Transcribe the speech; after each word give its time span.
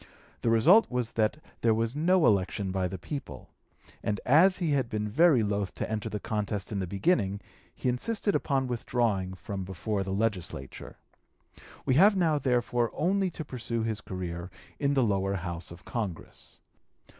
The 0.41 0.49
result 0.49 0.89
was 0.89 1.11
that 1.11 1.37
there 1.61 1.75
was 1.75 1.95
no 1.95 2.25
election 2.25 2.71
by 2.71 2.87
the 2.87 2.97
people; 2.97 3.51
and 4.01 4.19
as 4.25 4.57
he 4.57 4.71
had 4.71 4.89
been 4.89 5.07
very 5.07 5.43
loath 5.43 5.75
to 5.75 5.87
enter 5.87 6.09
the 6.09 6.19
contest 6.19 6.71
in 6.71 6.79
the 6.79 6.87
beginning, 6.87 7.39
he 7.75 7.87
insisted 7.87 8.33
upon 8.33 8.65
withdrawing 8.65 9.35
from 9.35 9.63
before 9.63 10.01
the 10.01 10.11
legislature. 10.11 10.97
We 11.85 11.93
have 12.01 12.15
now 12.15 12.39
therefore 12.39 12.89
only 12.95 13.29
to 13.29 13.45
pursue 13.45 13.83
his 13.83 14.01
career 14.01 14.49
in 14.79 14.95
the 14.95 15.03
lower 15.03 15.35
house 15.35 15.69
of 15.69 15.85
Congress. 15.85 16.61